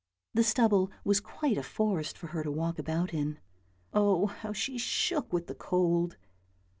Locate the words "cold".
5.53-6.17